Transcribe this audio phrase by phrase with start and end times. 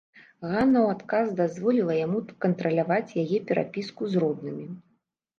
[0.51, 4.65] Ганна ў адказ дазволіла яму кантраляваць яе перапіску з роднымі.